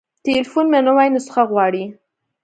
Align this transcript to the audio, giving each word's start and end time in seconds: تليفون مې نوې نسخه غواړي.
تليفون 0.25 0.65
مې 0.71 0.79
نوې 0.87 1.07
نسخه 1.15 1.41
غواړي. 1.51 1.85